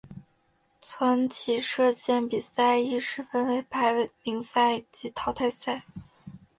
[0.81, 3.93] 团体射箭比赛亦是分为排
[4.23, 5.85] 名赛及淘汰赛。